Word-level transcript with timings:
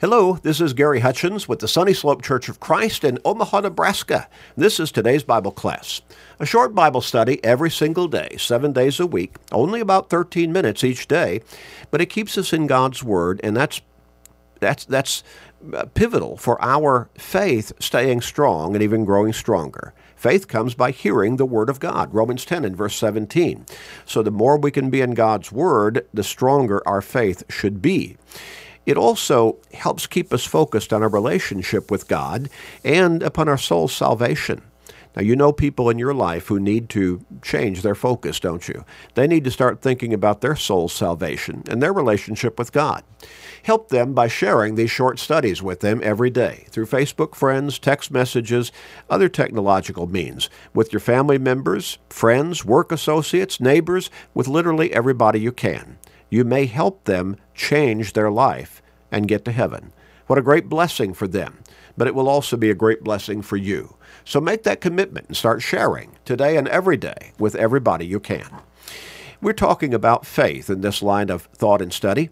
Hello, 0.00 0.34
this 0.44 0.60
is 0.60 0.74
Gary 0.74 1.00
Hutchins 1.00 1.48
with 1.48 1.58
the 1.58 1.66
Sunny 1.66 1.92
Slope 1.92 2.22
Church 2.22 2.48
of 2.48 2.60
Christ 2.60 3.02
in 3.02 3.18
Omaha, 3.24 3.62
Nebraska. 3.62 4.28
This 4.56 4.78
is 4.78 4.92
today's 4.92 5.24
Bible 5.24 5.50
class. 5.50 6.02
A 6.38 6.46
short 6.46 6.72
Bible 6.72 7.00
study 7.00 7.42
every 7.44 7.68
single 7.68 8.06
day, 8.06 8.36
seven 8.38 8.72
days 8.72 9.00
a 9.00 9.08
week, 9.08 9.34
only 9.50 9.80
about 9.80 10.08
13 10.08 10.52
minutes 10.52 10.84
each 10.84 11.08
day, 11.08 11.40
but 11.90 12.00
it 12.00 12.10
keeps 12.10 12.38
us 12.38 12.52
in 12.52 12.68
God's 12.68 13.02
Word, 13.02 13.40
and 13.42 13.56
that's 13.56 13.80
that's 14.60 14.84
that's 14.84 15.24
uh, 15.74 15.86
pivotal 15.94 16.36
for 16.36 16.62
our 16.62 17.10
faith 17.18 17.72
staying 17.80 18.20
strong 18.20 18.76
and 18.76 18.84
even 18.84 19.04
growing 19.04 19.32
stronger. 19.32 19.94
Faith 20.14 20.46
comes 20.46 20.76
by 20.76 20.92
hearing 20.92 21.38
the 21.38 21.46
Word 21.46 21.68
of 21.68 21.80
God, 21.80 22.14
Romans 22.14 22.44
10 22.44 22.64
and 22.64 22.76
verse 22.76 22.94
17. 22.94 23.66
So 24.04 24.22
the 24.22 24.30
more 24.30 24.58
we 24.58 24.70
can 24.70 24.90
be 24.90 25.00
in 25.00 25.14
God's 25.14 25.50
Word, 25.50 26.06
the 26.14 26.22
stronger 26.22 26.86
our 26.86 27.02
faith 27.02 27.42
should 27.48 27.82
be. 27.82 28.16
It 28.88 28.96
also 28.96 29.58
helps 29.74 30.06
keep 30.06 30.32
us 30.32 30.46
focused 30.46 30.94
on 30.94 31.02
our 31.02 31.10
relationship 31.10 31.90
with 31.90 32.08
God 32.08 32.48
and 32.82 33.22
upon 33.22 33.46
our 33.46 33.58
soul's 33.58 33.92
salvation. 33.92 34.62
Now, 35.14 35.20
you 35.20 35.36
know 35.36 35.52
people 35.52 35.90
in 35.90 35.98
your 35.98 36.14
life 36.14 36.46
who 36.46 36.58
need 36.58 36.88
to 36.90 37.22
change 37.42 37.82
their 37.82 37.94
focus, 37.94 38.40
don't 38.40 38.66
you? 38.66 38.86
They 39.12 39.26
need 39.26 39.44
to 39.44 39.50
start 39.50 39.82
thinking 39.82 40.14
about 40.14 40.40
their 40.40 40.56
soul's 40.56 40.94
salvation 40.94 41.64
and 41.68 41.82
their 41.82 41.92
relationship 41.92 42.58
with 42.58 42.72
God. 42.72 43.04
Help 43.62 43.90
them 43.90 44.14
by 44.14 44.26
sharing 44.26 44.74
these 44.74 44.90
short 44.90 45.18
studies 45.18 45.62
with 45.62 45.80
them 45.80 46.00
every 46.02 46.30
day 46.30 46.64
through 46.70 46.86
Facebook 46.86 47.34
friends, 47.34 47.78
text 47.78 48.10
messages, 48.10 48.72
other 49.10 49.28
technological 49.28 50.06
means, 50.06 50.48
with 50.72 50.94
your 50.94 51.00
family 51.00 51.36
members, 51.36 51.98
friends, 52.08 52.64
work 52.64 52.90
associates, 52.90 53.60
neighbors, 53.60 54.08
with 54.32 54.48
literally 54.48 54.94
everybody 54.94 55.40
you 55.40 55.52
can 55.52 55.98
you 56.30 56.44
may 56.44 56.66
help 56.66 57.04
them 57.04 57.36
change 57.54 58.12
their 58.12 58.30
life 58.30 58.82
and 59.10 59.28
get 59.28 59.44
to 59.44 59.52
heaven. 59.52 59.92
What 60.26 60.38
a 60.38 60.42
great 60.42 60.68
blessing 60.68 61.14
for 61.14 61.26
them, 61.26 61.60
but 61.96 62.06
it 62.06 62.14
will 62.14 62.28
also 62.28 62.56
be 62.56 62.70
a 62.70 62.74
great 62.74 63.02
blessing 63.02 63.40
for 63.42 63.56
you. 63.56 63.96
So 64.24 64.40
make 64.40 64.62
that 64.64 64.80
commitment 64.80 65.28
and 65.28 65.36
start 65.36 65.62
sharing 65.62 66.16
today 66.24 66.56
and 66.56 66.68
every 66.68 66.98
day 66.98 67.32
with 67.38 67.54
everybody 67.54 68.06
you 68.06 68.20
can. 68.20 68.48
We're 69.40 69.52
talking 69.54 69.94
about 69.94 70.26
faith 70.26 70.68
in 70.68 70.82
this 70.82 71.02
line 71.02 71.30
of 71.30 71.48
thought 71.54 71.80
and 71.80 71.92
study. 71.92 72.30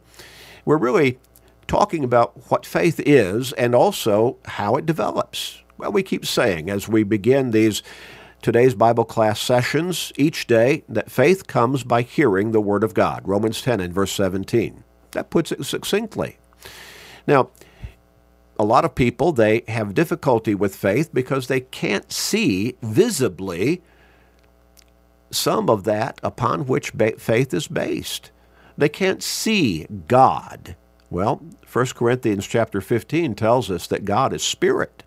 We're 0.64 0.77
really 0.77 1.19
talking 1.66 2.05
about 2.05 2.50
what 2.50 2.66
faith 2.66 3.00
is 3.05 3.53
and 3.55 3.75
also 3.75 4.36
how 4.44 4.77
it 4.77 4.86
develops. 4.86 5.62
Well, 5.78 5.92
we 5.92 6.03
keep 6.03 6.27
saying 6.27 6.69
as 6.69 6.88
we 6.88 7.03
begin 7.03 7.50
these 7.50 7.83
today's 8.42 8.75
Bible 8.75 9.05
class 9.05 9.41
sessions 9.41 10.12
each 10.17 10.47
day 10.47 10.84
that 10.89 11.11
faith 11.11 11.47
comes 11.47 11.83
by 11.83 12.03
hearing 12.03 12.53
the 12.53 12.61
Word 12.61 12.84
of 12.84 12.95
God. 12.95 13.23
Romans 13.25 13.62
10 13.62 13.81
and 13.81 13.93
verse 13.93 14.12
17. 14.12 14.84
That 15.12 15.31
puts 15.31 15.53
it 15.53 15.65
succinctly. 15.65 16.39
Now, 17.27 17.51
a 18.59 18.65
lot 18.65 18.84
of 18.84 18.95
people 18.95 19.33
they 19.33 19.65
have 19.69 19.95
difficulty 19.95 20.55
with 20.55 20.75
faith 20.75 21.12
because 21.12 21.47
they 21.47 21.61
can't 21.61 22.11
see 22.12 22.77
visibly 22.83 23.83
some 25.31 25.69
of 25.69 25.84
that 25.84 26.19
upon 26.23 26.67
which 26.67 26.93
faith 27.19 27.53
is 27.53 27.69
based. 27.69 28.31
They 28.78 28.89
can't 28.89 29.23
see 29.23 29.87
God. 30.09 30.77
Well, 31.11 31.43
1 31.71 31.87
Corinthians 31.95 32.47
chapter 32.47 32.81
15 32.81 33.34
tells 33.34 33.71
us 33.71 33.87
that 33.87 34.05
God 34.05 34.33
is 34.33 34.43
spirit. 34.43 35.03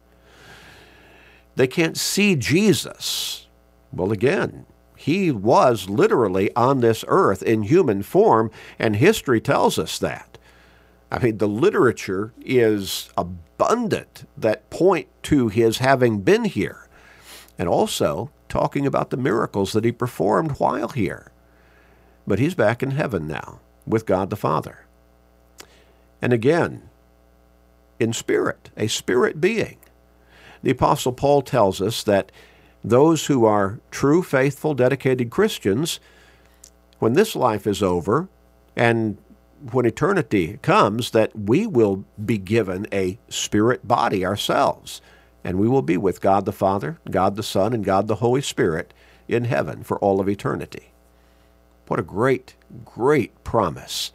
They 1.60 1.68
can't 1.68 1.98
see 1.98 2.38
Jesus. 2.38 3.50
Well, 3.92 4.14
again, 4.14 4.66
he 4.96 5.30
was 5.30 5.90
literally 5.90 6.56
on 6.56 6.80
this 6.80 7.04
earth 7.10 7.44
in 7.44 7.64
human 7.64 8.02
form, 8.02 8.50
and 8.80 8.96
history 8.96 9.42
tells 9.42 9.78
us 9.78 10.00
that. 10.00 10.38
I 11.12 11.20
mean, 11.20 11.38
the 11.38 11.50
literature 11.50 12.32
is 12.40 13.10
abundant 13.18 14.26
that 14.38 14.70
point 14.70 15.10
to 15.24 15.50
his 15.50 15.80
having 15.80 16.22
been 16.22 16.46
here, 16.46 16.88
and 17.58 17.68
also 17.68 18.32
talking 18.48 18.88
about 18.88 19.10
the 19.10 19.18
miracles 19.18 19.74
that 19.74 19.84
he 19.84 19.92
performed 19.92 20.52
while 20.60 20.88
here. 20.88 21.30
But 22.26 22.40
he's 22.40 22.56
back 22.56 22.82
in 22.82 22.92
heaven 22.92 23.28
now 23.28 23.60
with 23.86 24.06
God 24.06 24.30
the 24.30 24.38
Father. 24.38 24.86
And 26.22 26.32
again, 26.32 26.84
in 28.00 28.14
spirit, 28.14 28.70
a 28.78 28.88
spirit 28.88 29.42
being. 29.42 29.79
The 30.64 30.72
Apostle 30.72 31.14
Paul 31.14 31.42
tells 31.42 31.82
us 31.82 32.04
that 32.04 32.32
those 32.84 33.26
who 33.26 33.46
are 33.46 33.80
true, 33.92 34.24
faithful, 34.24 34.74
dedicated 34.74 35.30
Christians, 35.30 36.00
when 37.00 37.14
this 37.14 37.36
life 37.36 37.66
is 37.68 37.84
over 37.84 38.28
and 38.76 39.18
when 39.72 39.86
eternity 39.86 40.58
comes, 40.62 41.12
that 41.12 41.38
we 41.38 41.68
will 41.68 42.06
be 42.24 42.38
given 42.38 42.88
a 42.94 43.20
spirit 43.28 43.88
body 43.88 44.26
ourselves, 44.26 45.02
and 45.44 45.60
we 45.60 45.68
will 45.68 45.82
be 45.82 45.98
with 45.98 46.22
God 46.22 46.46
the 46.46 46.54
Father, 46.54 46.98
God 47.10 47.36
the 47.36 47.44
Son, 47.44 47.74
and 47.74 47.84
God 47.84 48.08
the 48.08 48.16
Holy 48.16 48.42
Spirit 48.42 48.94
in 49.28 49.46
heaven 49.46 49.84
for 49.84 50.00
all 50.00 50.22
of 50.22 50.30
eternity. 50.30 50.92
What 51.88 52.00
a 52.00 52.04
great, 52.04 52.56
great 52.86 53.44
promise, 53.44 54.12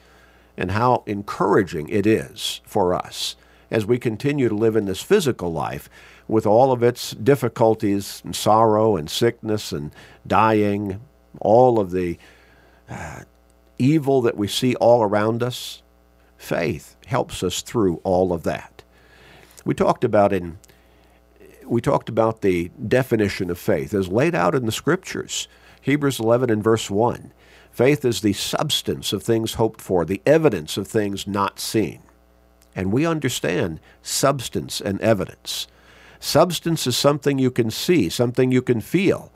and 0.56 0.70
how 0.70 1.02
encouraging 1.06 1.88
it 1.88 2.06
is 2.06 2.60
for 2.64 2.94
us 2.94 3.36
as 3.70 3.84
we 3.84 3.98
continue 3.98 4.48
to 4.48 4.54
live 4.54 4.76
in 4.76 4.84
this 4.86 5.02
physical 5.02 5.52
life 5.52 5.90
with 6.28 6.46
all 6.46 6.72
of 6.72 6.82
its 6.82 7.12
difficulties 7.12 8.22
and 8.24 8.34
sorrow 8.34 8.96
and 8.96 9.10
sickness 9.10 9.72
and 9.72 9.92
dying, 10.26 11.00
all 11.40 11.78
of 11.78 11.90
the 11.90 12.18
uh, 12.88 13.20
evil 13.78 14.22
that 14.22 14.36
we 14.36 14.48
see 14.48 14.74
all 14.76 15.02
around 15.02 15.42
us, 15.42 15.82
faith 16.36 16.96
helps 17.06 17.42
us 17.42 17.62
through 17.62 18.00
all 18.04 18.32
of 18.32 18.42
that. 18.44 18.82
We 19.64 19.74
talked 19.74 20.04
about 20.04 20.32
in 20.32 20.58
we 21.66 21.80
talked 21.80 22.10
about 22.10 22.42
the 22.42 22.70
definition 22.86 23.48
of 23.48 23.58
faith 23.58 23.94
as 23.94 24.08
laid 24.08 24.34
out 24.34 24.54
in 24.54 24.66
the 24.66 24.72
scriptures. 24.72 25.48
Hebrews 25.80 26.20
11 26.20 26.50
and 26.50 26.62
verse 26.62 26.90
1. 26.90 27.32
Faith 27.70 28.04
is 28.04 28.20
the 28.20 28.34
substance 28.34 29.12
of 29.12 29.22
things 29.22 29.54
hoped 29.54 29.80
for, 29.80 30.04
the 30.04 30.22
evidence 30.26 30.76
of 30.76 30.86
things 30.86 31.26
not 31.26 31.58
seen. 31.58 32.02
And 32.76 32.92
we 32.92 33.06
understand 33.06 33.80
substance 34.02 34.80
and 34.80 35.00
evidence. 35.00 35.66
Substance 36.24 36.86
is 36.86 36.96
something 36.96 37.38
you 37.38 37.50
can 37.50 37.70
see, 37.70 38.08
something 38.08 38.50
you 38.50 38.62
can 38.62 38.80
feel. 38.80 39.30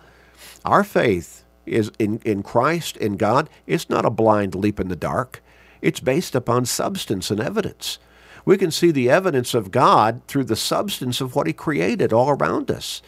Our 0.65 0.83
faith 0.83 1.45
is 1.67 1.93
in, 1.99 2.19
in 2.25 2.43
Christ, 2.43 2.97
in 2.97 3.19
God, 3.19 3.51
it's 3.67 3.91
not 3.91 4.07
a 4.07 4.11
blind 4.11 4.55
leap 4.55 4.81
in 4.81 4.89
the 4.89 4.97
dark. 4.97 5.43
It's 5.83 6.01
based 6.01 6.35
upon 6.35 6.65
substance 6.65 7.31
and 7.31 7.41
evidence. 7.41 7.99
We 8.47 8.57
can 8.57 8.71
see 8.71 8.91
the 8.91 9.11
evidence 9.11 9.53
of 9.53 9.71
God 9.71 10.23
through 10.29 10.45
the 10.45 10.57
substance 10.57 11.21
of 11.21 11.37
what 11.37 11.47
He 11.47 11.53
created 11.53 12.11
all 12.11 12.31
around 12.31 12.71
us. 12.71 13.03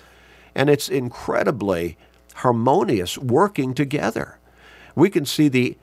And 0.54 0.68
it's 0.68 0.90
incredibly 0.90 1.96
harmonious 2.34 3.16
working 3.16 3.72
together. 3.72 4.38
We 4.94 5.08
can 5.08 5.24
see 5.24 5.48
the 5.48 5.78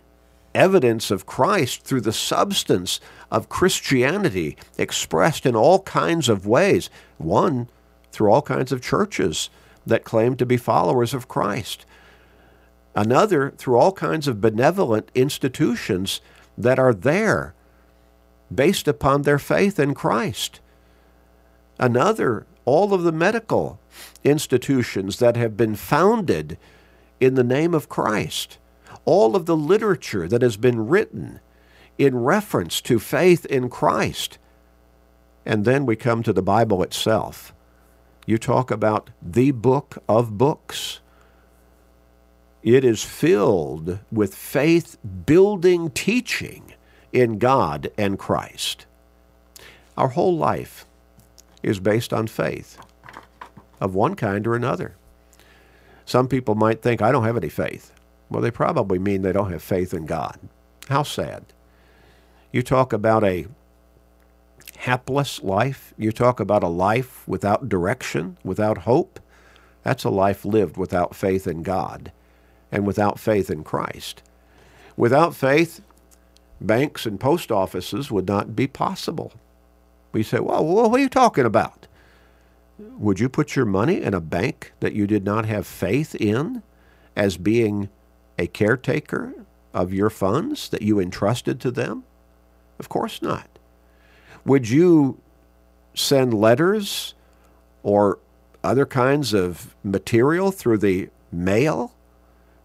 evidence 0.54 1.10
of 1.10 1.26
Christ 1.26 1.82
through 1.82 2.02
the 2.02 2.14
substance 2.14 3.00
of 3.32 3.50
Christianity 3.50 4.56
expressed 4.78 5.48
in 5.48 5.56
all 5.56 5.82
kinds 5.82 6.30
of 6.30 6.46
ways. 6.46 6.92
One, 7.18 7.68
through 8.18 8.32
all 8.32 8.42
kinds 8.42 8.72
of 8.72 8.82
churches 8.82 9.52
that 9.86 10.04
claim 10.04 10.36
to 10.36 10.46
be 10.46 10.58
followers 10.58 11.14
of 11.14 11.28
Christ. 11.28 11.86
Another, 12.96 13.52
through 13.52 13.78
all 13.78 13.92
kinds 13.92 14.28
of 14.28 14.42
benevolent 14.42 15.12
institutions 15.14 16.20
that 16.58 16.80
are 16.80 16.96
there 16.96 17.54
based 18.54 18.88
upon 18.88 19.22
their 19.22 19.38
faith 19.38 19.80
in 19.80 19.94
Christ. 19.94 20.60
Another, 21.78 22.48
all 22.66 22.92
of 22.92 23.04
the 23.04 23.12
medical 23.12 23.80
institutions 24.24 25.20
that 25.20 25.38
have 25.38 25.56
been 25.56 25.76
founded 25.76 26.58
in 27.20 27.36
the 27.36 27.44
name 27.44 27.76
of 27.76 27.88
Christ 27.88 28.58
all 29.08 29.38
of 29.38 29.46
the 29.46 29.56
literature 29.56 30.28
that 30.28 30.42
has 30.42 30.58
been 30.58 30.86
written 30.86 31.40
in 31.98 32.14
reference 32.14 32.82
to 32.82 33.00
faith 33.00 33.46
in 33.46 33.70
Christ. 33.70 34.38
And 35.46 35.64
then 35.64 35.86
we 35.86 35.96
come 35.96 36.22
to 36.24 36.34
the 36.34 36.42
Bible 36.42 36.84
itself. 36.84 37.54
You 38.28 38.38
talk 38.38 38.72
about 38.72 39.10
the 39.22 39.52
book 39.52 40.04
of 40.10 40.38
books. 40.38 41.00
It 42.62 42.84
is 42.84 43.02
filled 43.02 44.00
with 44.12 44.36
faith 44.36 44.98
building 45.26 45.90
teaching 45.92 46.74
in 47.14 47.40
God 47.40 47.90
and 47.98 48.20
Christ. 48.20 48.86
Our 49.96 50.10
whole 50.10 50.36
life 50.36 50.86
is 51.64 51.80
based 51.80 52.12
on 52.12 52.28
faith 52.28 52.78
of 53.80 53.96
one 53.96 54.16
kind 54.16 54.46
or 54.46 54.56
another. 54.56 54.98
Some 56.04 56.28
people 56.28 56.56
might 56.56 56.82
think, 56.82 57.02
I 57.02 57.14
don't 57.14 57.24
have 57.24 57.38
any 57.38 57.48
faith. 57.48 57.94
Well, 58.30 58.42
they 58.42 58.52
probably 58.52 59.00
mean 59.00 59.22
they 59.22 59.32
don't 59.32 59.54
have 59.54 59.64
faith 59.64 59.94
in 59.94 60.06
God. 60.06 60.38
How 60.90 61.04
sad. 61.04 61.46
You 62.52 62.62
talk 62.62 62.92
about 62.92 63.24
a 63.24 63.48
hapless 64.88 65.44
life. 65.44 65.94
You 65.98 66.14
talk 66.14 66.40
about 66.40 66.64
a 66.64 66.70
life 66.70 67.28
without 67.28 67.68
direction, 67.68 68.38
without 68.42 68.80
hope. 68.80 69.20
That's 69.84 70.06
a 70.06 70.10
life 70.10 70.46
lived 70.46 70.78
without 70.78 71.14
faith 71.14 71.46
in 71.46 71.62
God 71.62 72.14
and 72.72 72.88
without 72.88 73.20
faith 73.20 73.50
in 73.50 73.66
Christ. 73.66 74.24
Without 74.96 75.36
faith, 75.36 75.82
banks 76.62 77.06
and 77.06 77.20
post 77.20 77.52
offices 77.52 78.10
would 78.12 78.30
not 78.30 78.56
be 78.56 78.66
possible. 78.66 79.34
We 80.14 80.24
say, 80.24 80.40
well, 80.40 80.64
what 80.64 80.94
are 80.94 81.00
you 81.00 81.10
talking 81.10 81.46
about? 81.46 81.86
Would 82.80 83.20
you 83.20 83.28
put 83.28 83.58
your 83.58 83.66
money 83.66 84.02
in 84.02 84.14
a 84.14 84.22
bank 84.22 84.72
that 84.80 84.94
you 84.94 85.06
did 85.06 85.26
not 85.26 85.46
have 85.46 85.68
faith 85.68 86.16
in 86.16 86.64
as 87.14 87.36
being 87.36 87.90
a 88.40 88.48
caretaker 88.48 89.34
of 89.74 89.94
your 89.94 90.10
funds 90.10 90.70
that 90.70 90.82
you 90.82 90.98
entrusted 90.98 91.60
to 91.60 91.72
them? 91.72 92.06
Of 92.80 92.88
course 92.88 93.22
not. 93.22 93.50
Would 94.48 94.70
you 94.70 95.20
send 95.94 96.34
letters 96.34 97.14
or 97.84 98.20
other 98.64 98.86
kinds 98.86 99.34
of 99.34 99.76
material 99.84 100.52
through 100.52 100.78
the 100.78 101.10
mail 101.34 101.94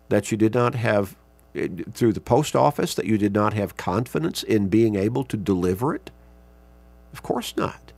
that 0.08 0.30
you 0.30 0.36
did 0.36 0.54
not 0.54 0.76
have 0.76 1.16
eh, 1.56 1.66
through 1.92 2.12
the 2.12 2.20
post 2.20 2.54
office 2.54 2.94
that 2.94 3.06
you 3.06 3.18
did 3.18 3.34
not 3.34 3.54
have 3.54 3.76
confidence 3.76 4.44
in 4.44 4.68
being 4.68 4.94
able 4.94 5.24
to 5.24 5.36
deliver 5.36 5.92
it? 5.92 6.12
Of 7.12 7.24
course 7.24 7.56
not. 7.56 7.92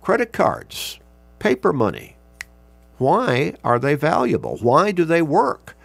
Credit 0.00 0.32
cards, 0.32 0.98
paper 1.40 1.74
money. 1.74 2.16
Why 2.96 3.54
are 3.62 3.78
they 3.78 3.96
valuable? 3.96 4.56
Why 4.62 4.92
do 4.92 5.04
they 5.04 5.20
work? 5.20 5.76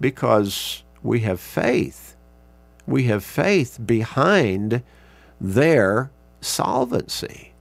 Because 0.00 0.84
we 1.02 1.20
have 1.20 1.40
faith. 1.40 2.14
We 2.86 3.04
have 3.04 3.24
faith 3.24 3.80
behind 3.84 4.84
their 5.40 6.10
solvency, 6.40 7.52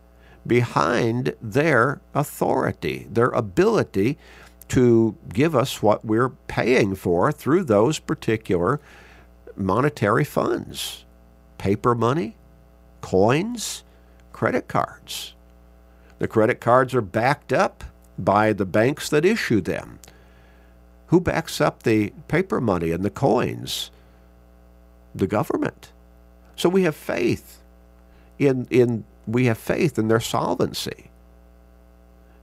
behind 0.46 1.36
their 1.42 2.02
authority, 2.14 3.08
their 3.12 3.30
ability 3.30 4.18
to 4.68 5.16
give 5.34 5.56
us 5.56 5.82
what 5.82 6.04
we're 6.06 6.30
paying 6.30 6.96
for 6.96 7.32
through 7.32 7.64
those 7.64 8.00
particular 8.00 8.80
monetary 9.56 10.24
funds 10.24 11.06
paper 11.58 11.96
money, 11.96 12.36
coins, 13.02 13.84
credit 14.34 14.68
cards. 14.68 15.34
The 16.20 16.28
credit 16.28 16.60
cards 16.60 16.94
are 16.94 17.02
backed 17.02 17.54
up 17.54 17.84
by 18.20 18.54
the 18.54 18.66
banks 18.66 19.10
that 19.10 19.26
issue 19.26 19.62
them. 19.62 20.00
Who 21.08 21.20
backs 21.20 21.62
up 21.62 21.84
the 21.84 22.12
paper 22.28 22.60
money 22.60 22.92
and 22.92 23.04
the 23.04 23.10
coins? 23.10 23.90
The 25.14 25.28
government. 25.28 25.92
So 26.56 26.70
we 26.70 26.84
have 26.84 26.96
faith 26.96 27.62
in, 28.40 28.68
in 28.70 29.06
we 29.28 29.46
have 29.46 29.58
faith 29.58 29.98
in 29.98 30.08
their 30.08 30.20
solvency. 30.20 31.10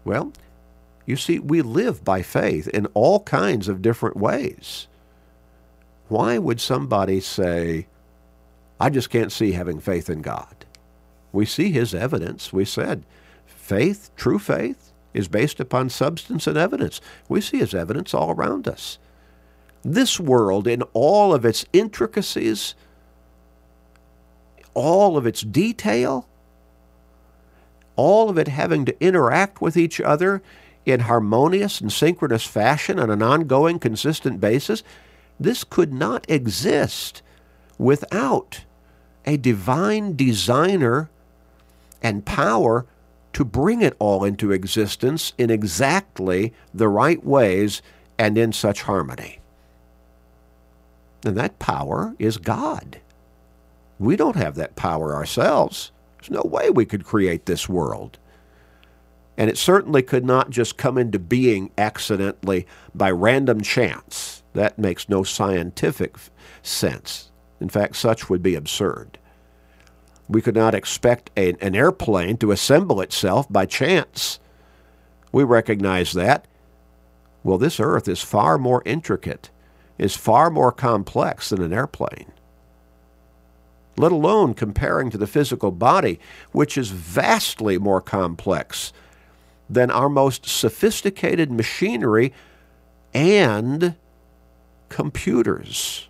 Well, 0.05 0.33
you 1.07 1.17
see, 1.17 1.39
we 1.39 1.63
live 1.63 2.05
by 2.05 2.23
faith 2.23 2.69
in 2.69 2.87
all 2.95 3.21
kinds 3.21 3.69
of 3.69 3.83
different 3.83 4.17
ways. 4.17 4.89
Why 6.09 6.39
would 6.39 6.61
somebody 6.61 7.21
say, 7.21 7.87
I 8.79 8.91
just 8.91 9.11
can't 9.11 9.33
see 9.33 9.53
having 9.53 9.81
faith 9.81 10.11
in 10.11 10.23
God? 10.23 10.65
We 11.33 11.47
see 11.47 11.71
his 11.71 11.95
evidence. 11.95 12.53
We 12.53 12.65
said, 12.65 13.05
faith, 13.47 14.11
true 14.17 14.39
faith, 14.39 14.93
is 15.15 15.29
based 15.29 15.61
upon 15.61 15.89
substance 15.89 16.47
and 16.47 16.57
evidence. 16.57 17.01
We 17.29 17.41
see 17.41 17.59
his 17.59 17.75
evidence 17.75 18.15
all 18.15 18.31
around 18.31 18.69
us. 18.69 18.99
This 19.83 20.21
world, 20.21 20.67
in 20.67 20.83
all 20.93 21.35
of 21.35 21.45
its 21.45 21.65
intricacies, 21.73 22.75
all 24.75 25.17
of 25.17 25.27
its 25.27 25.43
detail, 25.43 26.29
all 27.97 28.31
of 28.31 28.39
it 28.39 28.49
having 28.49 28.85
to 28.85 29.05
interact 29.05 29.61
with 29.61 29.77
each 29.77 30.01
other 30.01 30.43
in 30.85 31.01
harmonious 31.01 31.81
and 31.81 31.93
synchronous 31.93 32.45
fashion 32.45 32.99
on 32.99 33.11
an 33.11 33.23
ongoing, 33.23 33.79
consistent 33.79 34.41
basis, 34.41 34.83
this 35.39 35.65
could 35.65 35.93
not 35.93 36.29
exist 36.29 37.23
without 37.79 38.65
a 39.25 39.37
divine 39.37 40.17
designer 40.17 41.09
and 42.03 42.25
power 42.25 42.87
to 43.33 43.45
bring 43.45 43.81
it 43.81 43.97
all 43.99 44.25
into 44.25 44.51
existence 44.51 45.33
in 45.39 45.51
exactly 45.51 46.53
the 46.75 46.89
right 46.89 47.25
ways 47.25 47.81
and 48.19 48.37
in 48.37 48.53
such 48.53 48.83
harmony. 48.83 49.39
And 51.25 51.37
that 51.37 51.59
power 51.59 52.15
is 52.19 52.37
God. 52.37 53.01
We 54.03 54.17
don't 54.17 54.35
have 54.35 54.57
that 54.57 54.75
power 54.75 55.15
ourselves. 55.15 55.93
There's 56.19 56.31
no 56.31 56.43
way 56.43 56.71
we 56.71 56.85
could 56.85 57.05
create 57.05 57.47
this 57.47 57.69
world. 57.69 58.19
And 59.37 59.49
it 59.49 59.57
certainly 59.57 60.03
could 60.03 60.25
not 60.25 60.51
just 60.51 60.77
come 60.77 60.99
into 60.99 61.21
being 61.21 61.71
accidentally 61.79 62.67
by 62.93 63.13
random 63.13 63.61
chance. 63.61 64.43
That 64.55 64.77
makes 64.77 65.09
no 65.09 65.23
scientific 65.23 66.17
sense. 66.63 67.31
In 67.61 67.69
fact, 67.69 67.95
such 67.95 68.29
would 68.29 68.43
be 68.43 68.57
absurd. 68.57 69.19
We 70.29 70.43
could 70.43 70.57
not 70.57 70.75
expect 70.75 71.31
a, 71.37 71.55
an 71.65 71.77
airplane 71.77 72.39
to 72.39 72.51
assemble 72.51 73.01
itself 73.01 73.51
by 73.53 73.67
chance. 73.67 74.41
We 75.31 75.45
recognize 75.45 76.13
that. 76.13 76.49
Well, 77.45 77.59
this 77.59 77.79
earth 77.79 78.09
is 78.09 78.21
far 78.21 78.59
more 78.59 78.83
intricate, 78.85 79.51
is 79.97 80.17
far 80.17 80.51
more 80.51 80.73
complex 80.73 81.51
than 81.51 81.63
an 81.63 81.73
airplane. 81.73 82.33
Let 83.97 84.13
alone 84.13 84.55
comparing 84.55 85.11
to 85.11 85.19
the 85.19 85.27
physical 85.27 85.71
body, 85.71 86.19
which 86.53 86.79
is 86.79 86.91
vastly 86.91 87.79
more 87.79 88.01
complex 88.01 88.93
than 89.69 89.91
our 89.91 90.09
most 90.09 90.47
sophisticated 90.47 91.51
machinery 91.51 92.33
and 93.13 93.95
computers. 94.89 96.09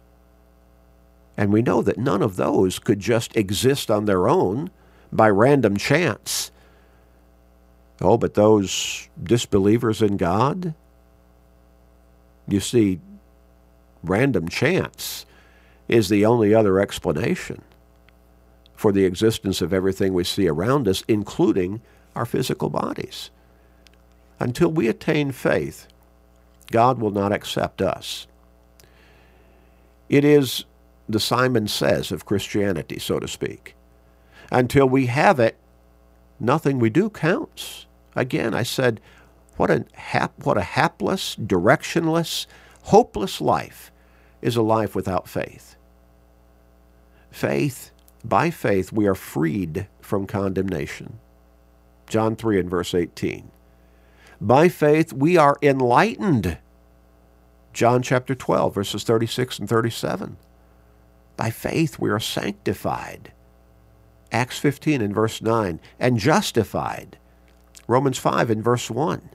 And 1.37 1.53
we 1.53 1.63
know 1.63 1.83
that 1.83 1.99
none 1.99 2.23
of 2.23 2.37
those 2.37 2.79
could 2.79 3.01
just 3.01 3.37
exist 3.37 3.91
on 3.91 4.05
their 4.05 4.29
own 4.29 4.71
by 5.11 5.29
random 5.29 5.77
chance. 5.77 6.51
Oh, 8.01 8.17
but 8.17 8.35
those 8.35 9.09
disbelievers 9.23 10.03
in 10.03 10.17
God? 10.17 10.75
You 12.49 12.61
see, 12.61 13.01
random 14.03 14.49
chance 14.49 15.25
is 15.89 16.09
the 16.09 16.27
only 16.27 16.55
other 16.55 16.81
explanation 16.81 17.63
for 18.83 18.91
the 18.91 19.05
existence 19.05 19.63
of 19.63 19.73
everything 19.73 20.13
we 20.13 20.25
see 20.25 20.49
around 20.49 20.89
us, 20.89 21.05
including 21.07 21.81
our 22.17 22.27
physical 22.27 22.69
bodies. 22.69 23.31
Until 24.41 24.73
we 24.73 24.89
attain 24.89 25.31
faith, 25.31 25.87
God 26.73 26.99
will 26.99 27.13
not 27.13 27.31
accept 27.31 27.81
us. 27.81 28.27
It 30.09 30.25
is 30.25 30.65
the 31.09 31.21
Simon 31.21 31.69
says 31.69 32.11
of 32.11 32.27
Christianity, 32.27 32.99
so 32.99 33.21
to 33.21 33.29
speak. 33.29 33.77
Until 34.51 34.89
we 34.89 35.07
have 35.07 35.39
it, 35.39 35.57
nothing 36.41 36.81
we 36.81 36.91
do 36.91 37.09
counts. 37.09 37.87
Again, 38.17 38.53
I 38.53 38.65
said, 38.65 39.01
what 39.59 39.71
a, 39.71 39.85
hap, 39.93 40.33
what 40.45 40.59
a 40.59 40.63
hapless, 40.63 41.37
directionless, 41.37 42.47
hopeless 42.83 43.41
life 43.41 43.93
is 44.41 44.57
a 44.57 44.63
life 44.63 44.97
without 44.97 45.29
faith. 45.29 45.77
Faith, 47.31 47.92
by 48.25 48.51
faith, 48.51 48.93
we 48.93 49.07
are 49.07 49.15
freed 49.15 49.89
from 50.01 50.27
condemnation. 50.27 51.19
John 52.07 52.37
3 52.37 52.61
and 52.61 52.71
verse 52.71 52.95
18. 52.95 53.51
By 54.41 54.69
faith, 54.69 55.13
we 55.13 55.37
are 55.37 55.57
enlightened. 55.63 56.59
John 57.73 58.03
chapter 58.03 58.35
12, 58.35 58.75
verses 58.75 59.05
36 59.05 59.61
and 59.61 59.69
37. 59.69 60.37
By 61.37 61.51
faith, 61.51 61.99
we 61.99 62.11
are 62.11 62.21
sanctified. 62.21 63.33
Acts 64.31 64.59
15 64.59 65.01
and 65.01 65.15
verse 65.15 65.41
9. 65.43 65.81
And 65.99 66.19
justified. 66.19 67.19
Romans 67.89 68.19
5 68.19 68.51
and 68.51 68.63
verse 68.63 68.91
1. 68.91 69.31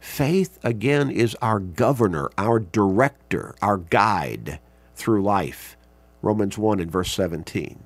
Faith, 0.00 0.58
again, 0.62 1.10
is 1.10 1.36
our 1.40 1.58
governor, 1.58 2.30
our 2.36 2.60
director, 2.60 3.54
our 3.62 3.78
guide 3.78 4.60
through 4.94 5.22
life. 5.22 5.76
Romans 6.24 6.56
1 6.56 6.80
and 6.80 6.90
verse 6.90 7.12
17. 7.12 7.78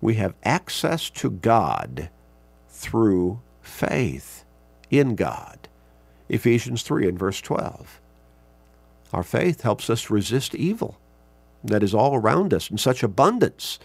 We 0.00 0.14
have 0.14 0.34
access 0.42 1.08
to 1.10 1.30
God 1.30 2.10
through 2.68 3.40
faith 3.62 4.44
in 4.90 5.14
God. 5.14 5.68
Ephesians 6.28 6.82
3 6.82 7.08
and 7.08 7.18
verse 7.18 7.40
12. 7.40 8.00
Our 9.12 9.22
faith 9.22 9.62
helps 9.62 9.88
us 9.88 10.10
resist 10.10 10.54
evil 10.54 10.98
that 11.62 11.82
is 11.82 11.94
all 11.94 12.16
around 12.16 12.52
us 12.52 12.70
in 12.70 12.78
such 12.78 13.02
abundance. 13.02 13.78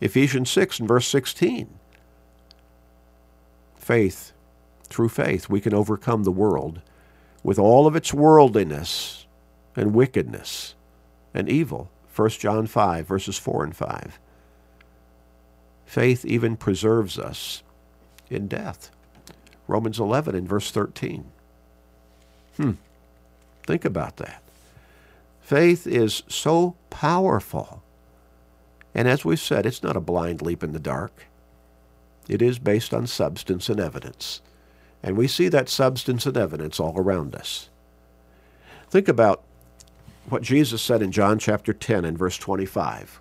Ephesians 0.00 0.50
6 0.50 0.80
and 0.80 0.88
verse 0.88 1.06
16. 1.06 1.68
Faith, 3.76 4.32
through 4.88 5.08
faith, 5.10 5.48
we 5.48 5.60
can 5.60 5.74
overcome 5.74 6.24
the 6.24 6.32
world 6.32 6.80
with 7.44 7.58
all 7.58 7.86
of 7.86 7.94
its 7.94 8.12
worldliness 8.12 9.26
and 9.76 9.94
wickedness 9.94 10.74
and 11.32 11.48
evil. 11.48 11.90
1 12.18 12.30
John 12.30 12.66
5, 12.66 13.06
verses 13.06 13.38
4 13.38 13.64
and 13.64 13.76
5. 13.76 14.20
Faith 15.86 16.24
even 16.26 16.56
preserves 16.56 17.18
us 17.18 17.62
in 18.30 18.48
death. 18.48 18.90
Romans 19.68 20.00
11 20.00 20.34
and 20.34 20.48
verse 20.48 20.70
13. 20.72 21.26
Hmm. 22.56 22.72
Think 23.66 23.84
about 23.84 24.18
that. 24.18 24.42
Faith 25.42 25.86
is 25.86 26.22
so 26.28 26.76
powerful 26.90 27.82
And 28.94 29.08
as 29.08 29.24
we've 29.24 29.40
said, 29.40 29.66
it's 29.66 29.82
not 29.82 29.96
a 29.96 30.00
blind 30.00 30.42
leap 30.42 30.64
in 30.64 30.72
the 30.72 30.80
dark. 30.80 31.26
It 32.28 32.42
is 32.42 32.58
based 32.58 32.94
on 32.94 33.06
substance 33.06 33.68
and 33.68 33.80
evidence. 33.80 34.42
And 35.02 35.16
we 35.16 35.28
see 35.28 35.48
that 35.48 35.68
substance 35.68 36.26
and 36.26 36.36
evidence 36.36 36.80
all 36.80 36.98
around 36.98 37.34
us. 37.36 37.70
Think 38.90 39.08
about 39.08 39.42
what 40.30 40.42
Jesus 40.42 40.82
said 40.82 41.02
in 41.02 41.12
John 41.12 41.38
chapter 41.38 41.72
10 41.72 42.04
and 42.04 42.18
verse 42.18 42.38
25. 42.38 43.20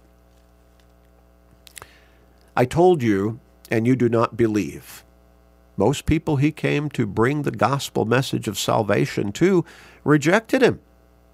I 2.55 2.65
told 2.65 3.03
you, 3.03 3.39
and 3.69 3.85
you 3.85 3.95
do 3.95 4.09
not 4.09 4.37
believe. 4.37 5.03
Most 5.75 6.05
people 6.05 6.37
he 6.37 6.51
came 6.51 6.89
to 6.91 7.05
bring 7.05 7.43
the 7.43 7.51
gospel 7.51 8.05
message 8.05 8.47
of 8.47 8.57
salvation 8.57 9.31
to 9.33 9.63
rejected 10.03 10.61
him. 10.61 10.79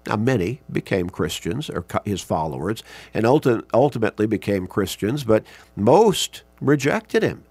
Now, 0.06 0.16
many 0.16 0.60
became 0.70 1.08
Christians, 1.08 1.70
or 1.70 1.86
his 2.04 2.20
followers, 2.20 2.82
and 3.14 3.24
ultimately 3.24 4.26
became 4.26 4.66
Christians, 4.66 5.24
but 5.24 5.44
most 5.74 6.42
rejected 6.60 7.22
him. 7.22 7.44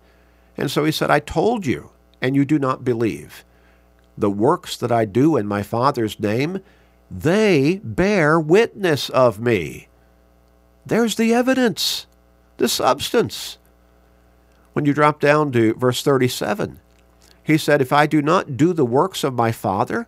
And 0.55 0.69
so 0.69 0.85
he 0.85 0.91
said, 0.91 1.09
I 1.09 1.19
told 1.19 1.65
you, 1.65 1.89
and 2.21 2.35
you 2.35 2.45
do 2.45 2.59
not 2.59 2.85
believe. 2.85 3.43
The 4.15 4.29
works 4.29 4.77
that 4.77 4.91
I 4.91 5.05
do 5.05 5.35
in 5.35 5.47
my 5.47 5.63
Father's 5.63 6.19
name, 6.19 6.59
they 7.15 7.79
bear 7.83 8.39
witness 8.39 9.07
of 9.09 9.39
me. 9.39 9.87
There's 10.83 11.15
the 11.15 11.31
evidence, 11.31 12.07
the 12.57 12.67
substance. 12.67 13.59
When 14.73 14.85
you 14.85 14.93
drop 14.93 15.19
down 15.19 15.51
to 15.51 15.75
verse 15.75 16.01
37, 16.01 16.79
he 17.43 17.57
said, 17.57 17.81
If 17.81 17.93
I 17.93 18.07
do 18.07 18.23
not 18.23 18.57
do 18.57 18.73
the 18.73 18.85
works 18.85 19.23
of 19.23 19.35
my 19.35 19.51
Father, 19.51 20.07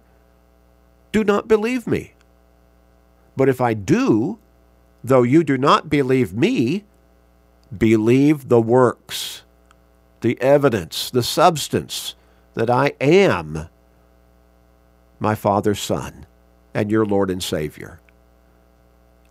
do 1.12 1.24
not 1.24 1.48
believe 1.48 1.86
me. 1.86 2.14
But 3.38 3.50
if 3.50 3.62
I 3.62 3.76
do, 3.76 4.40
though 5.04 5.24
you 5.24 5.44
do 5.44 5.60
not 5.60 5.90
believe 5.90 6.34
me, 6.34 6.86
believe 7.78 8.50
the 8.50 8.62
works, 8.62 9.44
the 10.22 10.42
evidence, 10.42 11.12
the 11.12 11.24
substance 11.24 12.16
that 12.56 12.70
I 12.70 12.94
am 13.00 13.70
my 15.20 15.36
Father's 15.36 15.80
Son 15.80 16.26
and 16.76 16.92
your 16.92 17.06
Lord 17.06 17.32
and 17.32 17.42
Savior. 17.42 18.00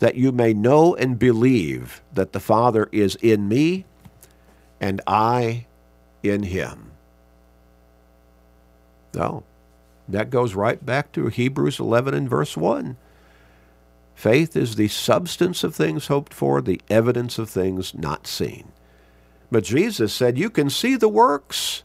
That 0.01 0.17
you 0.17 0.33
may 0.33 0.53
know 0.53 0.97
and 0.97 1.19
believe 1.19 2.03
that 2.13 2.33
the 2.33 2.41
Father 2.41 2.89
is 2.91 3.15
in 3.17 3.47
me 3.47 3.85
and 4.81 5.01
I 5.07 5.67
in 6.23 6.43
him. 6.43 6.91
No, 9.15 9.45
that 10.09 10.31
goes 10.31 10.55
right 10.55 10.85
back 10.85 11.13
to 11.13 11.29
Hebrews 11.29 11.79
11 11.79 12.15
and 12.15 12.29
verse 12.29 12.57
1. 12.57 12.97
Faith 14.15 14.57
is 14.57 14.77
the 14.77 14.89
substance 14.89 15.63
of 15.63 15.75
things 15.75 16.07
hoped 16.07 16.33
for, 16.33 16.61
the 16.61 16.81
evidence 16.89 17.39
of 17.39 17.49
things 17.49 17.95
not 17.95 18.27
seen. 18.27 18.73
But 19.51 19.65
Jesus 19.65 20.13
said, 20.13 20.39
You 20.39 20.51
can 20.51 20.71
see 20.71 20.97
the 20.97 21.09
works. 21.09 21.83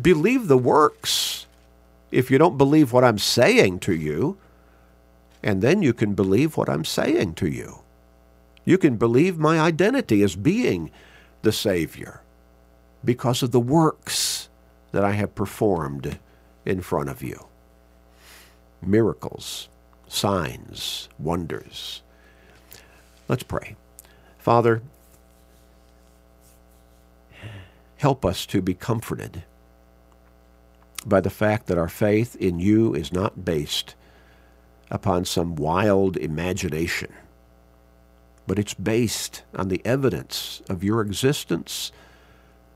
Believe 0.00 0.48
the 0.48 0.58
works. 0.58 1.46
If 2.12 2.30
you 2.30 2.36
don't 2.36 2.58
believe 2.58 2.92
what 2.92 3.04
I'm 3.04 3.18
saying 3.18 3.80
to 3.80 3.94
you, 3.94 4.36
and 5.42 5.62
then 5.62 5.82
you 5.82 5.94
can 5.94 6.14
believe 6.14 6.56
what 6.56 6.68
I'm 6.68 6.84
saying 6.84 7.34
to 7.34 7.48
you. 7.48 7.80
You 8.64 8.78
can 8.78 8.96
believe 8.96 9.38
my 9.38 9.58
identity 9.58 10.22
as 10.22 10.36
being 10.36 10.90
the 11.40 11.50
Savior 11.50 12.20
because 13.04 13.42
of 13.42 13.50
the 13.50 13.58
works 13.58 14.50
that 14.92 15.02
I 15.02 15.12
have 15.12 15.34
performed 15.34 16.18
in 16.64 16.82
front 16.82 17.08
of 17.08 17.22
you. 17.22 17.46
Miracles, 18.80 19.68
signs, 20.06 21.08
wonders. 21.18 22.02
Let's 23.26 23.42
pray. 23.42 23.74
Father, 24.38 24.82
help 27.96 28.24
us 28.24 28.44
to 28.46 28.60
be 28.60 28.74
comforted 28.74 29.44
by 31.08 31.20
the 31.20 31.30
fact 31.30 31.66
that 31.66 31.78
our 31.78 31.88
faith 31.88 32.36
in 32.36 32.58
you 32.58 32.94
is 32.94 33.12
not 33.12 33.44
based 33.44 33.94
upon 34.90 35.24
some 35.24 35.56
wild 35.56 36.16
imagination, 36.16 37.12
but 38.46 38.58
it's 38.58 38.74
based 38.74 39.42
on 39.54 39.68
the 39.68 39.80
evidence 39.84 40.62
of 40.68 40.84
your 40.84 41.00
existence, 41.00 41.92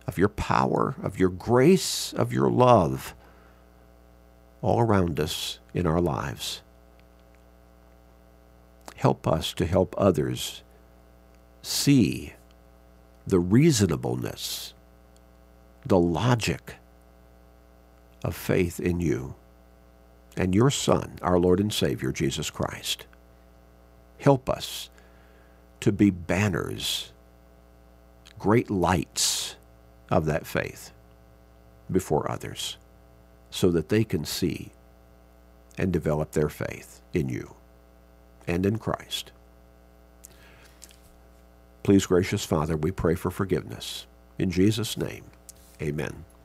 of 0.06 0.18
your 0.18 0.28
power, 0.28 0.94
of 1.02 1.18
your 1.18 1.28
grace, 1.28 2.12
of 2.14 2.32
your 2.32 2.50
love 2.50 3.14
all 4.62 4.80
around 4.80 5.20
us 5.20 5.58
in 5.74 5.86
our 5.86 6.00
lives. 6.00 6.62
Help 8.96 9.28
us 9.28 9.52
to 9.52 9.66
help 9.66 9.94
others 9.98 10.62
see 11.62 12.32
the 13.26 13.38
reasonableness, 13.38 14.72
the 15.84 15.98
logic 15.98 16.76
of 18.24 18.34
faith 18.34 18.80
in 18.80 19.00
you 19.00 19.34
and 20.36 20.54
your 20.54 20.70
Son, 20.70 21.18
our 21.22 21.38
Lord 21.38 21.60
and 21.60 21.72
Savior, 21.72 22.12
Jesus 22.12 22.50
Christ. 22.50 23.06
Help 24.18 24.50
us 24.50 24.90
to 25.80 25.92
be 25.92 26.10
banners, 26.10 27.12
great 28.38 28.70
lights 28.70 29.56
of 30.10 30.26
that 30.26 30.46
faith 30.46 30.92
before 31.90 32.30
others 32.30 32.76
so 33.50 33.70
that 33.70 33.88
they 33.88 34.04
can 34.04 34.24
see 34.24 34.70
and 35.78 35.92
develop 35.92 36.32
their 36.32 36.48
faith 36.48 37.00
in 37.12 37.28
you 37.28 37.54
and 38.46 38.66
in 38.66 38.78
Christ. 38.78 39.32
Please, 41.82 42.04
gracious 42.04 42.44
Father, 42.44 42.76
we 42.76 42.90
pray 42.90 43.14
for 43.14 43.30
forgiveness. 43.30 44.06
In 44.38 44.50
Jesus' 44.50 44.96
name, 44.96 45.24
amen. 45.80 46.26